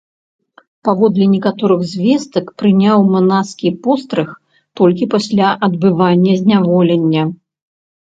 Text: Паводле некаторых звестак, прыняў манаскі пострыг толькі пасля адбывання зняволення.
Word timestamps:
Паводле 0.87 1.25
некаторых 1.33 1.81
звестак, 1.91 2.45
прыняў 2.61 3.03
манаскі 3.15 3.71
пострыг 3.83 4.29
толькі 4.81 5.03
пасля 5.13 5.47
адбывання 5.69 6.33
зняволення. 6.41 7.23